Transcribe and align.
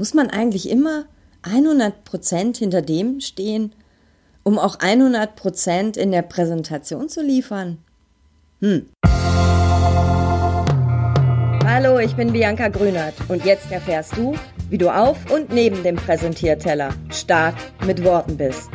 Muss 0.00 0.14
man 0.14 0.30
eigentlich 0.30 0.70
immer 0.70 1.06
100 1.42 2.04
Prozent 2.04 2.56
hinter 2.58 2.82
dem 2.82 3.18
stehen, 3.18 3.74
um 4.44 4.56
auch 4.56 4.78
100 4.78 5.34
Prozent 5.34 5.96
in 5.96 6.12
der 6.12 6.22
Präsentation 6.22 7.08
zu 7.08 7.20
liefern? 7.20 7.78
Hm. 8.60 8.88
Hallo, 11.64 11.98
ich 11.98 12.14
bin 12.14 12.32
Bianca 12.32 12.68
Grünert 12.68 13.14
und 13.26 13.44
jetzt 13.44 13.72
erfährst 13.72 14.16
du, 14.16 14.36
wie 14.70 14.78
du 14.78 14.88
auf 14.88 15.32
und 15.32 15.52
neben 15.52 15.82
dem 15.82 15.96
Präsentierteller 15.96 16.94
stark 17.10 17.56
mit 17.84 18.04
Worten 18.04 18.36
bist. 18.36 18.70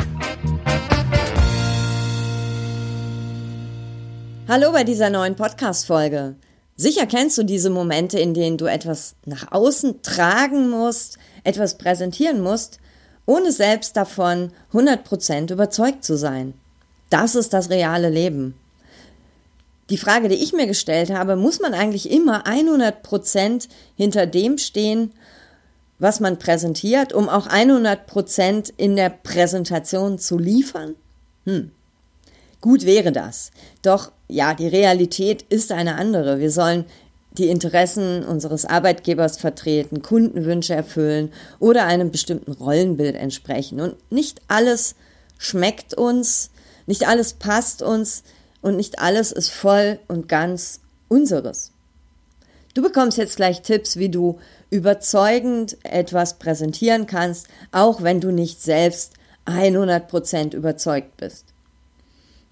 Hallo 4.49 4.73
bei 4.73 4.83
dieser 4.83 5.09
neuen 5.09 5.37
Podcast-Folge. 5.37 6.35
Sicher 6.75 7.05
kennst 7.05 7.37
du 7.37 7.43
diese 7.43 7.69
Momente, 7.69 8.19
in 8.19 8.33
denen 8.33 8.57
du 8.57 8.65
etwas 8.65 9.15
nach 9.25 9.51
außen 9.51 10.01
tragen 10.01 10.69
musst, 10.69 11.17
etwas 11.43 11.77
präsentieren 11.77 12.41
musst, 12.41 12.79
ohne 13.25 13.52
selbst 13.52 13.95
davon 13.95 14.52
100% 14.73 15.51
überzeugt 15.51 16.03
zu 16.03 16.17
sein. 16.17 16.53
Das 17.09 17.35
ist 17.35 17.53
das 17.53 17.70
reale 17.70 18.09
Leben. 18.09 18.55
Die 19.89 19.98
Frage, 19.98 20.29
die 20.29 20.35
ich 20.35 20.53
mir 20.53 20.65
gestellt 20.65 21.12
habe, 21.12 21.35
muss 21.35 21.59
man 21.59 21.73
eigentlich 21.73 22.09
immer 22.09 22.45
100% 22.45 23.67
hinter 23.95 24.26
dem 24.26 24.57
stehen, 24.57 25.12
was 25.99 26.20
man 26.20 26.40
präsentiert, 26.40 27.13
um 27.13 27.29
auch 27.29 27.48
100% 27.48 28.73
in 28.77 28.95
der 28.95 29.09
Präsentation 29.09 30.17
zu 30.17 30.37
liefern? 30.37 30.95
Hm. 31.45 31.71
Gut 32.63 32.85
wäre 32.85 33.12
das. 33.12 33.52
Doch 33.81 34.13
ja, 34.30 34.53
die 34.53 34.70
Realität 34.70 35.41
ist 35.49 35.73
eine 35.73 35.95
andere. 35.95 36.40
Wir 36.40 36.49
sollen 36.49 36.85
die 37.34 37.49
Interessen 37.49 38.23
unseres 38.23 38.63
Arbeitgebers 38.63 39.35
vertreten, 39.35 40.02
Kundenwünsche 40.02 40.73
erfüllen 40.73 41.34
oder 41.59 41.85
einem 41.85 42.09
bestimmten 42.09 42.54
Rollenbild 42.54 43.16
entsprechen. 43.18 43.81
Und 43.81 43.98
nicht 44.09 44.41
alles 44.48 44.95
schmeckt 45.37 45.93
uns, 45.93 46.52
nicht 46.85 47.05
alles 47.05 47.34
passt 47.34 47.82
uns 47.82 48.24
und 48.62 48.77
nicht 48.77 48.99
alles 48.99 49.34
ist 49.34 49.49
voll 49.49 49.99
und 50.07 50.30
ganz 50.30 50.80
unseres. 51.09 51.74
Du 52.76 52.82
bekommst 52.82 53.18
jetzt 53.18 53.35
gleich 53.35 53.62
Tipps, 53.62 53.98
wie 53.98 54.07
du 54.07 54.40
überzeugend 54.70 55.76
etwas 55.84 56.40
präsentieren 56.40 57.07
kannst, 57.07 57.49
auch 57.74 58.04
wenn 58.04 58.21
du 58.21 58.32
nicht 58.32 58.62
selbst 58.62 59.15
100% 59.48 60.55
überzeugt 60.55 61.18
bist. 61.18 61.52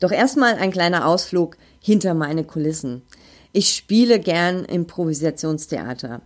Doch 0.01 0.11
erstmal 0.11 0.55
ein 0.55 0.71
kleiner 0.71 1.05
Ausflug 1.05 1.57
hinter 1.79 2.13
meine 2.15 2.43
Kulissen. 2.43 3.03
Ich 3.53 3.73
spiele 3.75 4.19
gern 4.19 4.65
Improvisationstheater. 4.65 6.21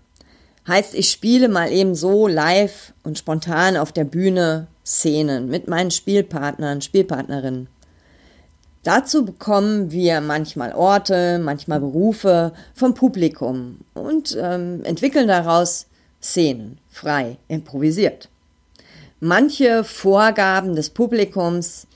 Heißt, 0.67 0.95
ich 0.95 1.11
spiele 1.11 1.49
mal 1.49 1.71
eben 1.71 1.93
so 1.93 2.27
live 2.27 2.93
und 3.03 3.19
spontan 3.19 3.77
auf 3.77 3.91
der 3.91 4.05
Bühne 4.05 4.67
Szenen 4.85 5.49
mit 5.49 5.67
meinen 5.67 5.91
Spielpartnern, 5.91 6.81
Spielpartnerinnen. 6.81 7.67
Dazu 8.83 9.25
bekommen 9.25 9.91
wir 9.91 10.21
manchmal 10.21 10.73
Orte, 10.73 11.39
manchmal 11.39 11.81
Berufe 11.81 12.53
vom 12.73 12.93
Publikum 12.93 13.79
und 13.93 14.37
ähm, 14.39 14.83
entwickeln 14.85 15.27
daraus 15.27 15.87
Szenen, 16.21 16.77
frei, 16.87 17.37
improvisiert. 17.49 18.29
Manche 19.19 19.83
Vorgaben 19.83 20.75
des 20.75 20.91
Publikums 20.91 21.87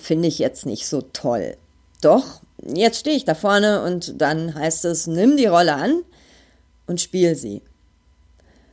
finde 0.00 0.28
ich 0.28 0.38
jetzt 0.38 0.66
nicht 0.66 0.86
so 0.86 1.02
toll. 1.02 1.56
Doch 2.00 2.40
jetzt 2.64 3.00
stehe 3.00 3.16
ich 3.16 3.24
da 3.24 3.34
vorne 3.34 3.82
und 3.82 4.20
dann 4.20 4.54
heißt 4.54 4.84
es, 4.84 5.06
nimm 5.06 5.36
die 5.36 5.46
Rolle 5.46 5.74
an 5.74 6.02
und 6.86 7.00
spiel 7.00 7.34
sie. 7.34 7.62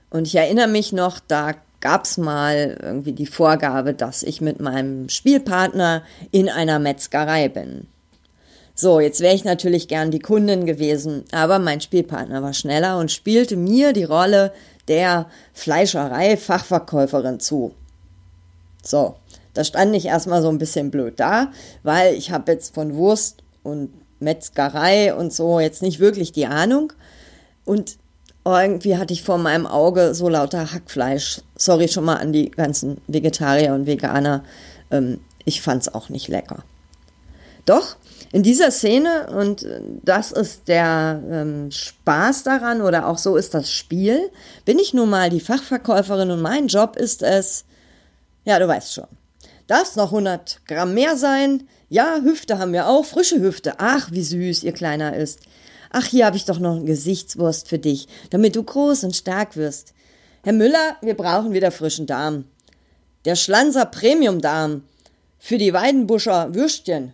Und 0.10 0.28
ich 0.28 0.36
erinnere 0.36 0.68
mich 0.68 0.94
noch, 0.94 1.20
da 1.20 1.54
gab 1.82 2.06
es 2.06 2.18
mal 2.18 2.78
irgendwie 2.82 3.14
die 3.14 3.26
Vorgabe, 3.26 3.94
dass 3.94 4.24
ich 4.24 4.42
mit 4.42 4.60
meinem 4.60 5.10
Spielpartner 5.10 6.04
in 6.32 6.50
einer 6.50 6.80
Metzgerei 6.80 7.50
bin. 7.50 7.88
So, 8.74 9.00
jetzt 9.00 9.22
wäre 9.22 9.36
ich 9.36 9.46
natürlich 9.46 9.88
gern 9.88 10.12
die 10.12 10.20
Kundin 10.20 10.66
gewesen, 10.66 11.24
aber 11.32 11.60
mein 11.60 11.82
Spielpartner 11.82 12.44
war 12.44 12.54
schneller 12.54 12.98
und 12.98 13.12
spielte 13.12 13.56
mir 13.56 13.94
die 13.94 14.04
Rolle 14.04 14.52
der 14.88 15.28
Fleischerei-Fachverkäuferin 15.54 17.40
zu. 17.40 17.74
So, 18.84 19.16
da 19.56 19.64
stand 19.64 19.96
ich 19.96 20.06
erstmal 20.06 20.42
so 20.42 20.50
ein 20.50 20.60
bisschen 20.60 20.92
blöd 20.92 21.20
da, 21.20 21.52
weil 21.82 22.14
ich 22.14 22.32
habe 22.32 22.52
jetzt 22.52 22.76
von 22.76 22.96
Wurst 22.96 23.44
und 23.64 23.90
Metzgerei 24.20 25.14
und 25.16 25.34
so 25.34 25.60
jetzt 25.60 25.82
nicht 25.82 26.00
wirklich 26.00 26.32
die 26.32 26.46
Ahnung. 26.46 26.94
Und 27.64 27.98
irgendwie 28.46 28.98
hatte 28.98 29.14
ich 29.14 29.24
vor 29.24 29.38
meinem 29.38 29.66
Auge 29.66 30.14
so 30.14 30.30
lauter 30.30 30.72
Hackfleisch. 30.72 31.42
Sorry 31.56 31.88
schon 31.88 32.06
mal 32.06 32.18
an 32.18 32.32
die 32.32 32.52
ganzen 32.52 33.02
Vegetarier 33.08 33.74
und 33.74 33.88
Veganer. 33.88 34.44
Ähm, 34.92 35.20
ich 35.46 35.62
fand's 35.62 35.94
auch 35.94 36.10
nicht 36.10 36.28
lecker. 36.28 36.64
Doch, 37.66 37.96
in 38.32 38.44
dieser 38.44 38.70
Szene, 38.70 39.28
und 39.36 39.66
das 40.04 40.32
ist 40.32 40.68
der 40.68 41.22
ähm, 41.32 41.72
Spaß 41.72 42.44
daran, 42.44 42.82
oder 42.82 43.08
auch 43.08 43.18
so 43.18 43.38
ist 43.38 43.54
das 43.54 43.72
Spiel, 43.72 44.30
bin 44.66 44.78
ich 44.78 44.94
nun 44.94 45.10
mal 45.10 45.30
die 45.30 45.40
Fachverkäuferin 45.40 46.30
und 46.30 46.42
mein 46.42 46.68
Job 46.68 46.96
ist 46.96 47.24
es, 47.24 47.66
ja, 48.44 48.60
du 48.60 48.68
weißt 48.68 48.94
schon. 48.94 49.08
Darf 49.68 49.96
noch 49.96 50.12
100 50.12 50.62
Gramm 50.68 50.94
mehr 50.94 51.18
sein? 51.18 51.68
Ja, 51.90 52.20
Hüfte 52.22 52.60
haben 52.60 52.74
wir 52.74 52.88
auch, 52.88 53.06
frische 53.06 53.40
Hüfte. 53.40 53.76
Ach, 53.78 54.12
wie 54.12 54.24
süß 54.24 54.64
ihr 54.64 54.74
Kleiner 54.74 55.16
ist. 55.16 55.40
Ach, 55.92 56.06
hier 56.06 56.26
habe 56.26 56.38
ich 56.38 56.46
doch 56.46 56.60
noch 56.60 56.76
eine 56.76 56.86
Gesichtswurst 56.86 57.68
für 57.68 57.80
dich, 57.80 58.08
damit 58.30 58.56
du 58.56 58.64
groß 58.64 59.04
und 59.06 59.16
stark 59.16 59.56
wirst. 59.56 59.94
Herr 60.44 60.54
Müller, 60.54 60.98
wir 61.02 61.16
brauchen 61.16 61.54
wieder 61.54 61.72
frischen 61.72 62.06
Darm. 62.06 62.46
Der 63.26 63.36
Schlanzer 63.36 63.86
Premium 63.86 64.42
Darm 64.42 64.84
für 65.40 65.58
die 65.58 65.74
Weidenbuscher 65.74 66.54
Würstchen 66.54 67.14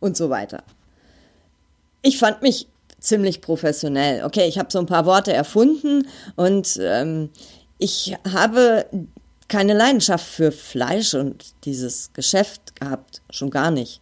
und 0.00 0.16
so 0.16 0.28
weiter. 0.28 0.62
Ich 2.02 2.18
fand 2.18 2.42
mich 2.42 2.68
ziemlich 2.98 3.40
professionell. 3.40 4.24
Okay, 4.24 4.46
ich 4.46 4.58
habe 4.58 4.70
so 4.70 4.78
ein 4.78 4.86
paar 4.86 5.06
Worte 5.06 5.32
erfunden 5.32 6.06
und 6.34 6.78
ähm, 6.82 7.30
ich 7.78 8.16
habe 8.30 8.86
keine 9.48 9.74
Leidenschaft 9.74 10.26
für 10.26 10.52
Fleisch 10.52 11.14
und 11.14 11.54
dieses 11.64 12.12
Geschäft 12.12 12.80
gehabt, 12.80 13.22
schon 13.30 13.50
gar 13.50 13.70
nicht. 13.70 14.00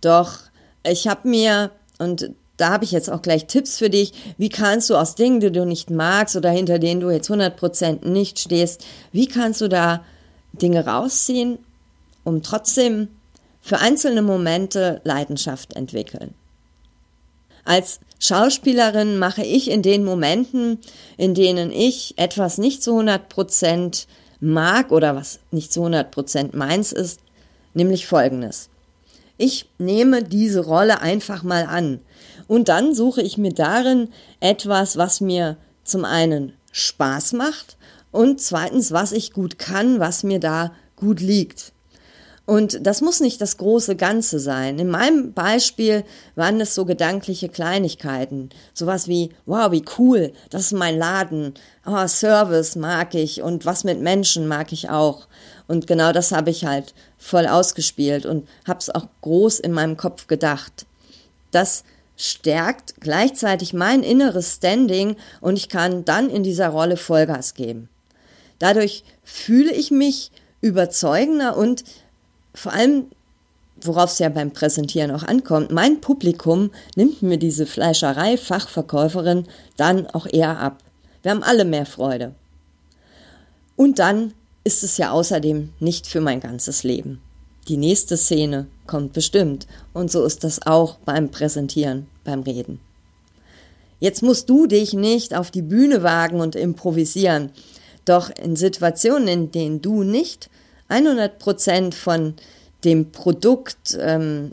Doch 0.00 0.38
ich 0.86 1.08
habe 1.08 1.28
mir, 1.28 1.70
und 1.98 2.30
da 2.56 2.70
habe 2.70 2.84
ich 2.84 2.92
jetzt 2.92 3.10
auch 3.10 3.22
gleich 3.22 3.46
Tipps 3.46 3.78
für 3.78 3.90
dich, 3.90 4.12
wie 4.38 4.48
kannst 4.48 4.90
du 4.90 4.96
aus 4.96 5.14
Dingen, 5.14 5.40
die 5.40 5.50
du 5.50 5.64
nicht 5.64 5.90
magst 5.90 6.36
oder 6.36 6.50
hinter 6.50 6.78
denen 6.78 7.00
du 7.00 7.10
jetzt 7.10 7.30
100% 7.30 8.06
nicht 8.06 8.38
stehst, 8.38 8.84
wie 9.12 9.26
kannst 9.26 9.60
du 9.60 9.68
da 9.68 10.04
Dinge 10.52 10.86
rausziehen, 10.86 11.58
um 12.22 12.42
trotzdem 12.42 13.08
für 13.60 13.78
einzelne 13.78 14.22
Momente 14.22 15.00
Leidenschaft 15.04 15.74
entwickeln. 15.74 16.34
Als 17.64 18.00
Schauspielerin 18.18 19.18
mache 19.18 19.42
ich 19.42 19.70
in 19.70 19.82
den 19.82 20.04
Momenten, 20.04 20.78
in 21.16 21.34
denen 21.34 21.72
ich 21.72 22.14
etwas 22.18 22.58
nicht 22.58 22.82
zu 22.82 22.92
100 22.92 23.28
Prozent 23.28 24.06
mag 24.44 24.92
oder 24.92 25.16
was 25.16 25.40
nicht 25.50 25.72
zu 25.72 25.84
100% 25.84 26.56
meins 26.56 26.92
ist, 26.92 27.20
nämlich 27.72 28.06
folgendes. 28.06 28.68
Ich 29.36 29.68
nehme 29.78 30.22
diese 30.22 30.60
Rolle 30.60 31.00
einfach 31.00 31.42
mal 31.42 31.64
an 31.64 32.00
und 32.46 32.68
dann 32.68 32.94
suche 32.94 33.22
ich 33.22 33.36
mir 33.36 33.52
darin 33.52 34.08
etwas, 34.40 34.96
was 34.96 35.20
mir 35.20 35.56
zum 35.82 36.04
einen 36.04 36.52
Spaß 36.70 37.32
macht 37.32 37.76
und 38.12 38.40
zweitens, 38.40 38.92
was 38.92 39.12
ich 39.12 39.32
gut 39.32 39.58
kann, 39.58 39.98
was 39.98 40.22
mir 40.22 40.38
da 40.38 40.72
gut 40.96 41.20
liegt. 41.20 41.73
Und 42.46 42.86
das 42.86 43.00
muss 43.00 43.20
nicht 43.20 43.40
das 43.40 43.56
große 43.56 43.96
Ganze 43.96 44.38
sein. 44.38 44.78
In 44.78 44.90
meinem 44.90 45.32
Beispiel 45.32 46.04
waren 46.34 46.60
es 46.60 46.74
so 46.74 46.84
gedankliche 46.84 47.48
Kleinigkeiten. 47.48 48.50
Sowas 48.74 49.08
wie, 49.08 49.30
wow, 49.46 49.70
wie 49.70 49.84
cool, 49.98 50.32
das 50.50 50.62
ist 50.62 50.72
mein 50.72 50.98
Laden. 50.98 51.54
Oh, 51.86 52.06
Service 52.06 52.76
mag 52.76 53.14
ich 53.14 53.40
und 53.40 53.64
was 53.64 53.84
mit 53.84 54.00
Menschen 54.00 54.46
mag 54.46 54.72
ich 54.72 54.90
auch. 54.90 55.26
Und 55.68 55.86
genau 55.86 56.12
das 56.12 56.32
habe 56.32 56.50
ich 56.50 56.66
halt 56.66 56.92
voll 57.16 57.46
ausgespielt 57.46 58.26
und 58.26 58.46
habe 58.68 58.78
es 58.78 58.90
auch 58.90 59.06
groß 59.22 59.60
in 59.60 59.72
meinem 59.72 59.96
Kopf 59.96 60.26
gedacht. 60.26 60.84
Das 61.50 61.84
stärkt 62.16 63.00
gleichzeitig 63.00 63.72
mein 63.72 64.02
inneres 64.02 64.56
Standing 64.56 65.16
und 65.40 65.56
ich 65.56 65.70
kann 65.70 66.04
dann 66.04 66.28
in 66.28 66.42
dieser 66.42 66.68
Rolle 66.68 66.98
Vollgas 66.98 67.54
geben. 67.54 67.88
Dadurch 68.58 69.02
fühle 69.22 69.72
ich 69.72 69.90
mich 69.90 70.30
überzeugender 70.60 71.56
und 71.56 71.84
vor 72.54 72.72
allem, 72.72 73.06
worauf 73.80 74.10
es 74.10 74.18
ja 74.18 74.28
beim 74.28 74.52
Präsentieren 74.52 75.10
auch 75.10 75.22
ankommt, 75.22 75.70
mein 75.70 76.00
Publikum 76.00 76.70
nimmt 76.96 77.22
mir 77.22 77.38
diese 77.38 77.66
Fleischerei-Fachverkäuferin 77.66 79.46
dann 79.76 80.06
auch 80.08 80.26
eher 80.26 80.58
ab. 80.58 80.82
Wir 81.22 81.32
haben 81.32 81.42
alle 81.42 81.64
mehr 81.64 81.86
Freude. 81.86 82.34
Und 83.76 83.98
dann 83.98 84.32
ist 84.62 84.82
es 84.82 84.96
ja 84.96 85.10
außerdem 85.10 85.70
nicht 85.80 86.06
für 86.06 86.20
mein 86.20 86.40
ganzes 86.40 86.84
Leben. 86.84 87.20
Die 87.68 87.76
nächste 87.76 88.16
Szene 88.16 88.66
kommt 88.86 89.12
bestimmt. 89.12 89.66
Und 89.92 90.10
so 90.10 90.24
ist 90.24 90.44
das 90.44 90.66
auch 90.66 90.96
beim 90.98 91.30
Präsentieren, 91.30 92.06
beim 92.24 92.42
Reden. 92.42 92.80
Jetzt 94.00 94.22
musst 94.22 94.50
du 94.50 94.66
dich 94.66 94.92
nicht 94.92 95.34
auf 95.34 95.50
die 95.50 95.62
Bühne 95.62 96.02
wagen 96.02 96.40
und 96.40 96.56
improvisieren. 96.56 97.50
Doch 98.04 98.30
in 98.30 98.54
Situationen, 98.54 99.28
in 99.28 99.50
denen 99.50 99.80
du 99.80 100.02
nicht 100.02 100.50
100 100.88 101.38
Prozent 101.38 101.94
von 101.94 102.34
dem 102.84 103.12
Produkt, 103.12 103.96
ähm, 104.00 104.52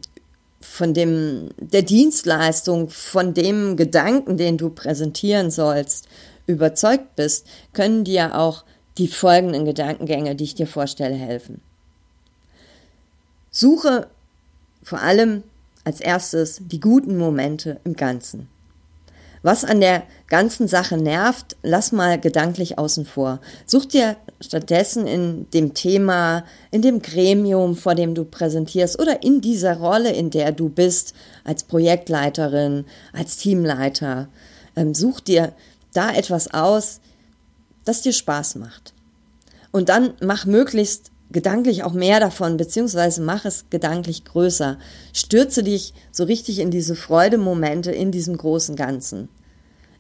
von 0.61 0.93
dem, 0.93 1.49
der 1.57 1.81
Dienstleistung, 1.81 2.89
von 2.89 3.33
dem 3.33 3.75
Gedanken, 3.75 4.37
den 4.37 4.57
du 4.57 4.69
präsentieren 4.69 5.51
sollst, 5.51 6.07
überzeugt 6.47 7.15
bist, 7.15 7.47
können 7.73 8.03
dir 8.03 8.37
auch 8.37 8.63
die 8.97 9.07
folgenden 9.07 9.65
Gedankengänge, 9.65 10.35
die 10.35 10.43
ich 10.43 10.55
dir 10.55 10.67
vorstelle, 10.67 11.15
helfen. 11.15 11.61
Suche 13.49 14.07
vor 14.83 15.01
allem 15.01 15.43
als 15.83 15.99
erstes 15.99 16.61
die 16.61 16.79
guten 16.79 17.17
Momente 17.17 17.79
im 17.83 17.95
Ganzen. 17.95 18.47
Was 19.43 19.63
an 19.63 19.81
der 19.81 20.03
ganzen 20.27 20.67
Sache 20.67 20.97
nervt, 20.97 21.55
lass 21.63 21.91
mal 21.91 22.19
gedanklich 22.19 22.77
außen 22.77 23.05
vor. 23.05 23.39
Such 23.65 23.85
dir 23.85 24.15
stattdessen 24.39 25.07
in 25.07 25.49
dem 25.51 25.73
Thema, 25.73 26.45
in 26.69 26.81
dem 26.81 27.01
Gremium, 27.01 27.75
vor 27.75 27.95
dem 27.95 28.13
du 28.13 28.23
präsentierst 28.23 28.99
oder 28.99 29.23
in 29.23 29.41
dieser 29.41 29.77
Rolle, 29.77 30.11
in 30.11 30.29
der 30.29 30.51
du 30.51 30.69
bist, 30.69 31.15
als 31.43 31.63
Projektleiterin, 31.63 32.85
als 33.13 33.37
Teamleiter, 33.37 34.27
ähm, 34.75 34.93
such 34.93 35.21
dir 35.21 35.53
da 35.93 36.11
etwas 36.11 36.53
aus, 36.53 37.01
das 37.83 38.01
dir 38.01 38.13
Spaß 38.13 38.55
macht. 38.55 38.93
Und 39.71 39.89
dann 39.89 40.13
mach 40.21 40.45
möglichst 40.45 41.11
gedanklich 41.31 41.83
auch 41.83 41.93
mehr 41.93 42.19
davon, 42.19 42.57
beziehungsweise 42.57 43.21
mach 43.21 43.45
es 43.45 43.65
gedanklich 43.69 44.25
größer. 44.25 44.77
Stürze 45.13 45.63
dich 45.63 45.93
so 46.11 46.23
richtig 46.23 46.59
in 46.59 46.71
diese 46.71 46.95
Freudemomente 46.95 47.91
in 47.91 48.11
diesem 48.11 48.37
großen 48.37 48.75
Ganzen. 48.75 49.29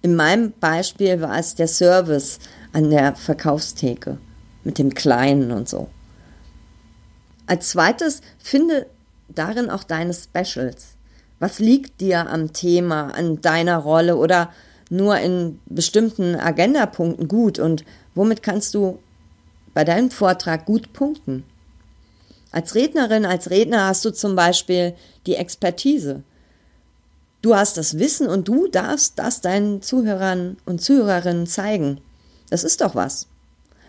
In 0.01 0.15
meinem 0.15 0.51
Beispiel 0.59 1.21
war 1.21 1.37
es 1.37 1.55
der 1.55 1.67
Service 1.67 2.39
an 2.73 2.89
der 2.89 3.15
Verkaufstheke 3.15 4.17
mit 4.63 4.77
dem 4.77 4.93
Kleinen 4.93 5.51
und 5.51 5.69
so. 5.69 5.89
Als 7.45 7.69
zweites 7.69 8.21
finde 8.39 8.87
darin 9.29 9.69
auch 9.69 9.83
deine 9.83 10.13
Specials. 10.13 10.95
Was 11.39 11.59
liegt 11.59 12.01
dir 12.01 12.29
am 12.29 12.53
Thema, 12.53 13.13
an 13.13 13.41
deiner 13.41 13.77
Rolle 13.77 14.15
oder 14.15 14.51
nur 14.89 15.17
in 15.17 15.59
bestimmten 15.65 16.35
Agendapunkten 16.35 17.27
gut 17.27 17.59
und 17.59 17.85
womit 18.13 18.43
kannst 18.43 18.73
du 18.73 18.99
bei 19.73 19.83
deinem 19.83 20.11
Vortrag 20.11 20.65
gut 20.65 20.93
punkten? 20.93 21.43
Als 22.51 22.75
Rednerin, 22.75 23.25
als 23.25 23.49
Redner 23.49 23.85
hast 23.85 24.03
du 24.03 24.11
zum 24.11 24.35
Beispiel 24.35 24.93
die 25.25 25.35
Expertise. 25.35 26.23
Du 27.41 27.55
hast 27.55 27.77
das 27.77 27.97
Wissen 27.97 28.27
und 28.27 28.47
du 28.47 28.67
darfst 28.67 29.17
das 29.17 29.41
deinen 29.41 29.81
Zuhörern 29.81 30.57
und 30.65 30.81
Zuhörerinnen 30.81 31.47
zeigen. 31.47 32.01
Das 32.49 32.63
ist 32.63 32.81
doch 32.81 32.93
was. 32.93 33.27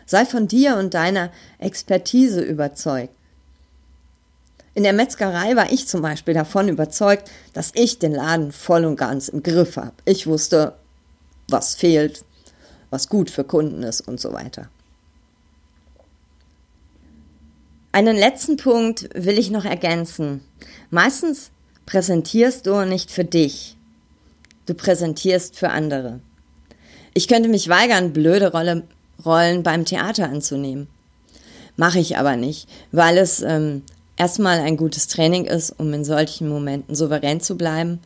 Sei 0.07 0.25
von 0.25 0.49
dir 0.49 0.77
und 0.77 0.95
deiner 0.95 1.31
Expertise 1.59 2.41
überzeugt. 2.41 3.15
In 4.75 4.85
der 4.85 4.95
Metzgerei 4.95 5.55
war 5.55 5.71
ich 5.71 5.87
zum 5.87 6.01
Beispiel 6.01 6.33
davon 6.33 6.69
überzeugt, 6.69 7.31
dass 7.53 7.73
ich 7.75 7.99
den 7.99 8.13
Laden 8.13 8.53
voll 8.53 8.87
und 8.87 8.97
ganz 8.97 9.29
im 9.29 9.43
Griff 9.43 9.77
habe. 9.77 9.93
Ich 10.07 10.27
wusste, 10.27 10.75
was 11.49 11.75
fehlt, 11.75 12.25
was 12.89 13.09
gut 13.09 13.29
für 13.29 13.45
Kunden 13.45 13.83
ist 13.83 14.01
und 14.01 14.19
so 14.19 14.33
weiter. 14.33 14.69
Einen 17.95 18.17
letzten 18.17 18.57
Punkt 18.57 19.11
will 19.13 19.39
ich 19.39 19.51
noch 19.51 19.67
ergänzen. 19.67 20.41
Meistens 20.89 21.51
präsentierst 21.85 22.67
du 22.67 22.87
nicht 22.87 23.11
für 23.11 23.25
dich. 23.25 23.77
Du 24.65 24.73
präsentierst 24.73 25.59
für 25.59 25.69
andere. 25.69 26.21
Ich 27.13 27.29
könnte 27.29 27.51
mich 27.51 27.69
weigern, 27.69 28.15
blöde 28.15 28.51
Rolle, 28.51 28.85
Rollen 29.27 29.63
beim 29.63 29.85
Theater 29.85 30.31
anzunehmen. 30.31 30.89
Mache 31.77 31.99
ich 31.99 32.17
aber 32.17 32.37
nicht, 32.37 32.67
weil 32.93 33.19
es 33.19 33.43
ähm, 33.43 33.83
erstmal 34.17 34.61
ein 34.61 34.79
gutes 34.79 35.07
Training 35.07 35.45
ist, 35.45 35.79
um 35.79 35.93
in 35.93 36.07
solchen 36.07 36.49
Momenten 36.49 36.95
souverän 36.95 37.43
zu 37.43 37.59
bleiben. 37.59 38.01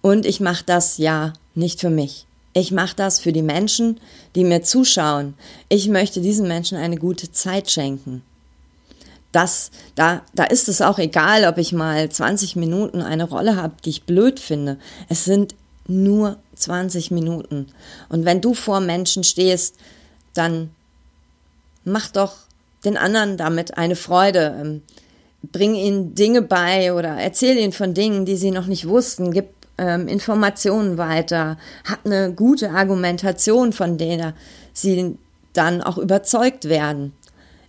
Und 0.00 0.24
ich 0.24 0.40
mache 0.40 0.64
das 0.64 0.96
ja 0.96 1.34
nicht 1.54 1.80
für 1.80 1.90
mich. 1.90 2.26
Ich 2.54 2.72
mache 2.72 2.96
das 2.96 3.20
für 3.20 3.34
die 3.34 3.42
Menschen, 3.42 4.00
die 4.34 4.44
mir 4.44 4.62
zuschauen. 4.62 5.34
Ich 5.68 5.88
möchte 5.88 6.22
diesen 6.22 6.48
Menschen 6.48 6.78
eine 6.78 6.96
gute 6.96 7.30
Zeit 7.32 7.70
schenken. 7.70 8.22
Das, 9.36 9.70
da, 9.96 10.22
da 10.34 10.44
ist 10.44 10.66
es 10.66 10.80
auch 10.80 10.98
egal, 10.98 11.44
ob 11.44 11.58
ich 11.58 11.74
mal 11.74 12.08
20 12.08 12.56
Minuten 12.56 13.02
eine 13.02 13.24
Rolle 13.24 13.56
habe, 13.56 13.74
die 13.84 13.90
ich 13.90 14.04
blöd 14.04 14.40
finde. 14.40 14.78
Es 15.10 15.26
sind 15.26 15.54
nur 15.86 16.38
20 16.54 17.10
Minuten. 17.10 17.66
Und 18.08 18.24
wenn 18.24 18.40
du 18.40 18.54
vor 18.54 18.80
Menschen 18.80 19.24
stehst, 19.24 19.76
dann 20.32 20.70
mach 21.84 22.08
doch 22.08 22.32
den 22.86 22.96
anderen 22.96 23.36
damit 23.36 23.76
eine 23.76 23.94
Freude. 23.94 24.56
Ähm, 24.58 24.82
bring 25.42 25.74
ihnen 25.74 26.14
Dinge 26.14 26.40
bei 26.40 26.94
oder 26.94 27.10
erzähl 27.18 27.58
ihnen 27.58 27.72
von 27.72 27.92
Dingen, 27.92 28.24
die 28.24 28.36
sie 28.36 28.52
noch 28.52 28.66
nicht 28.66 28.88
wussten. 28.88 29.32
Gib 29.32 29.50
ähm, 29.76 30.08
Informationen 30.08 30.96
weiter, 30.96 31.58
hat 31.84 31.98
eine 32.06 32.32
gute 32.32 32.70
Argumentation, 32.70 33.74
von 33.74 33.98
der 33.98 34.32
sie 34.72 35.18
dann 35.52 35.82
auch 35.82 35.98
überzeugt 35.98 36.70
werden. 36.70 37.12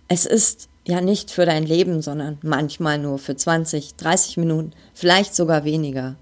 Es 0.08 0.24
ist 0.24 0.70
ja 0.88 1.00
nicht 1.00 1.30
für 1.30 1.44
dein 1.44 1.64
Leben, 1.64 2.00
sondern 2.02 2.38
manchmal 2.42 2.98
nur 2.98 3.18
für 3.18 3.36
20, 3.36 3.96
30 3.96 4.38
Minuten, 4.38 4.72
vielleicht 4.94 5.34
sogar 5.34 5.64
weniger. 5.64 6.16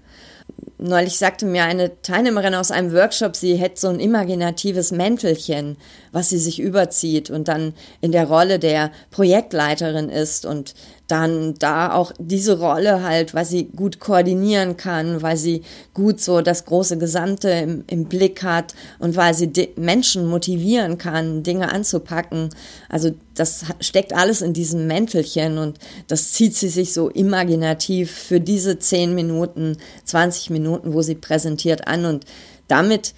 Neulich 0.77 1.17
sagte 1.17 1.45
mir 1.45 1.63
eine 1.63 2.01
Teilnehmerin 2.01 2.53
aus 2.53 2.69
einem 2.69 2.93
Workshop, 2.93 3.35
sie 3.35 3.55
hätte 3.55 3.79
so 3.79 3.87
ein 3.87 3.99
imaginatives 3.99 4.91
Mäntelchen, 4.91 5.77
was 6.11 6.29
sie 6.29 6.37
sich 6.37 6.59
überzieht 6.59 7.29
und 7.29 7.47
dann 7.47 7.73
in 8.01 8.11
der 8.11 8.27
Rolle 8.27 8.59
der 8.59 8.91
Projektleiterin 9.09 10.09
ist 10.09 10.45
und 10.45 10.75
dann 11.07 11.55
da 11.55 11.93
auch 11.93 12.11
diese 12.19 12.59
Rolle 12.59 13.01
halt, 13.01 13.33
weil 13.33 13.45
sie 13.45 13.65
gut 13.65 13.99
koordinieren 13.99 14.75
kann, 14.75 15.21
weil 15.21 15.37
sie 15.37 15.61
gut 15.93 16.19
so 16.19 16.41
das 16.41 16.65
große 16.65 16.97
Gesamte 16.97 17.49
im, 17.49 17.83
im 17.87 18.05
Blick 18.05 18.43
hat 18.43 18.75
und 18.99 19.15
weil 19.15 19.33
sie 19.33 19.49
Menschen 19.77 20.27
motivieren 20.27 20.97
kann, 20.97 21.43
Dinge 21.43 21.71
anzupacken. 21.71 22.49
Also 22.89 23.11
das 23.35 23.65
steckt 23.79 24.13
alles 24.13 24.41
in 24.41 24.53
diesem 24.53 24.85
Mäntelchen 24.87 25.57
und 25.57 25.79
das 26.07 26.33
zieht 26.33 26.55
sie 26.55 26.69
sich 26.69 26.93
so 26.93 27.09
imaginativ 27.09 28.11
für 28.11 28.41
diese 28.41 28.77
10 28.77 29.15
Minuten, 29.15 29.77
20 30.03 30.49
Minuten, 30.49 30.93
wo 30.93 31.01
sie 31.01 31.15
präsentiert 31.15 31.87
an 31.87 32.05
und 32.05 32.25
damit 32.67 33.13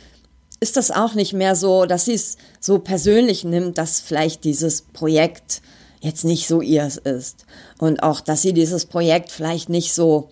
ist 0.59 0.77
das 0.77 0.91
auch 0.91 1.13
nicht 1.13 1.33
mehr 1.33 1.55
so, 1.55 1.85
dass 1.85 2.05
sie 2.05 2.13
es 2.13 2.37
so 2.59 2.79
persönlich 2.79 3.43
nimmt, 3.43 3.77
dass 3.77 3.99
vielleicht 3.99 4.43
dieses 4.43 4.81
Projekt 4.81 5.61
jetzt 6.01 6.23
nicht 6.23 6.47
so 6.47 6.61
ihrs 6.61 6.97
ist. 6.97 7.45
Und 7.79 8.03
auch, 8.03 8.21
dass 8.21 8.41
sie 8.41 8.53
dieses 8.53 8.85
Projekt 8.85 9.31
vielleicht 9.31 9.69
nicht 9.69 9.93
so, 9.93 10.29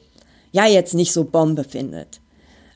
ja, 0.52 0.66
jetzt 0.66 0.94
nicht 0.94 1.14
so 1.14 1.24
Bombe 1.26 1.64
findet. 1.64 2.20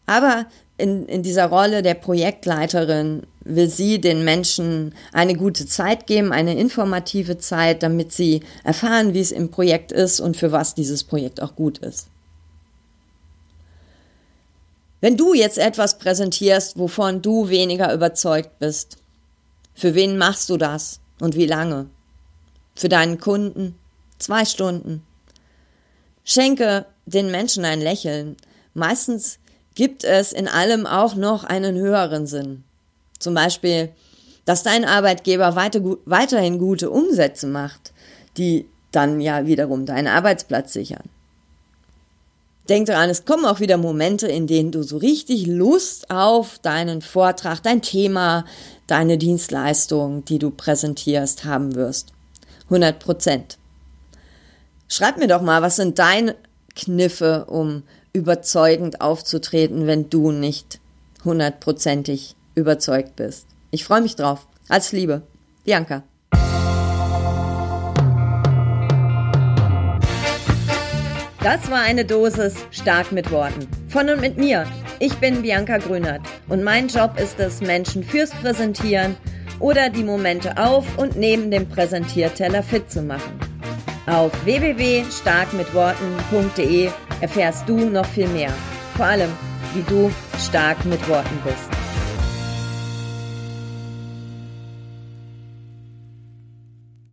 Aber 0.06 0.46
in, 0.78 1.06
in 1.06 1.24
dieser 1.24 1.46
Rolle 1.46 1.84
der 1.84 1.94
Projektleiterin 1.94 3.24
will 3.44 3.70
sie 3.70 4.02
den 4.02 4.24
Menschen 4.24 4.94
eine 5.14 5.36
gute 5.36 5.66
Zeit 5.66 6.08
geben, 6.08 6.32
eine 6.32 6.58
informative 6.58 7.38
Zeit, 7.38 7.84
damit 7.84 8.12
sie 8.12 8.42
erfahren, 8.64 9.14
wie 9.14 9.20
es 9.20 9.32
im 9.32 9.52
Projekt 9.52 9.92
ist 9.92 10.20
und 10.20 10.38
für 10.38 10.52
was 10.52 10.76
dieses 10.76 11.04
Projekt 11.04 11.42
auch 11.42 11.56
gut 11.56 11.78
ist. 11.78 12.08
Wenn 15.00 15.18
du 15.18 15.34
jetzt 15.34 15.58
etwas 15.58 15.98
präsentierst, 15.98 16.78
wovon 16.78 17.22
du 17.22 17.50
weniger 17.50 17.92
überzeugt 17.94 18.60
bist, 18.60 18.98
für 19.74 19.96
wen 19.96 20.18
machst 20.18 20.50
du 20.50 20.58
das 20.58 21.00
und 21.20 21.36
wie 21.36 21.48
lange? 21.48 21.88
Für 22.76 22.90
deinen 22.90 23.20
Kunden 23.20 23.76
zwei 24.20 24.46
Stunden. 24.46 25.04
Schenke 26.24 26.86
den 27.06 27.32
Menschen 27.32 27.66
ein 27.66 27.82
Lächeln. 27.82 28.38
Meistens 28.74 29.40
gibt 29.76 30.04
es 30.04 30.32
in 30.32 30.48
allem 30.48 30.86
auch 30.86 31.16
noch 31.16 31.44
einen 31.44 31.76
höheren 31.76 32.28
Sinn. 32.28 32.64
Zum 33.20 33.34
Beispiel, 33.34 33.90
dass 34.46 34.64
dein 34.64 34.86
Arbeitgeber 34.86 35.56
weiter, 35.56 35.82
weiterhin 36.06 36.58
gute 36.58 36.90
Umsätze 36.90 37.48
macht, 37.48 37.94
die 38.38 38.68
dann 38.92 39.22
ja 39.22 39.46
wiederum 39.46 39.86
deinen 39.86 40.08
Arbeitsplatz 40.08 40.74
sichern. 40.74 41.10
Denk 42.70 42.88
daran, 42.88 43.10
es 43.10 43.26
kommen 43.26 43.46
auch 43.46 43.60
wieder 43.60 43.78
Momente, 43.78 44.28
in 44.28 44.48
denen 44.48 44.72
du 44.72 44.84
so 44.84 44.98
richtig 44.98 45.48
Lust 45.48 46.10
auf 46.10 46.60
deinen 46.60 47.02
Vortrag, 47.02 47.62
dein 47.64 47.82
Thema, 47.82 48.46
deine 48.88 49.18
Dienstleistung, 49.18 50.24
die 50.26 50.40
du 50.40 50.52
präsentierst, 50.52 51.44
haben 51.44 51.76
wirst. 51.76 52.14
100 52.72 53.00
Prozent. 53.00 53.58
Schreib 54.88 55.18
mir 55.18 55.28
doch 55.28 55.42
mal, 55.42 55.62
was 55.62 55.76
sind 55.76 56.00
deine 56.00 56.36
Kniffe, 56.76 57.46
um 57.46 57.84
überzeugend 58.14 59.02
aufzutreten, 59.02 59.88
wenn 59.88 60.10
du 60.10 60.32
nicht 60.32 60.80
hundertprozentig 61.24 62.36
überzeugt 62.56 63.16
bist. 63.18 63.46
Ich 63.72 63.84
freue 63.84 64.02
mich 64.02 64.16
drauf. 64.16 64.48
Als 64.70 64.94
Liebe. 64.94 65.22
Bianca. 65.66 66.04
Das 71.44 71.72
war 71.72 71.82
eine 71.82 72.06
Dosis 72.06 72.56
stark 72.72 73.12
mit 73.12 73.32
Worten. 73.32 73.68
Von 73.90 74.10
und 74.10 74.22
mit 74.22 74.38
mir. 74.38 74.66
Ich 75.00 75.16
bin 75.16 75.42
Bianca 75.42 75.78
Grünert 75.78 76.22
und 76.48 76.64
mein 76.64 76.88
Job 76.88 77.20
ist 77.20 77.40
es, 77.40 77.62
Menschen 77.62 78.04
fürs 78.04 78.30
Präsentieren 78.30 79.18
oder 79.60 79.90
die 79.90 80.04
Momente 80.04 80.58
auf 80.58 80.86
und 80.98 81.16
neben 81.16 81.50
dem 81.52 81.68
Präsentierteller 81.68 82.64
fit 82.64 82.92
zu 82.92 83.02
machen. 83.02 83.40
Auf 84.08 84.32
www.starkmitworten.de 84.46 86.90
erfährst 87.22 87.70
du 87.70 87.90
noch 87.90 88.06
viel 88.06 88.28
mehr. 88.28 88.52
Vor 88.98 89.06
allem, 89.06 89.30
wie 89.74 89.84
du 89.84 90.12
stark 90.38 90.84
mit 90.86 91.08
Worten 91.08 91.40
bist. 91.46 91.71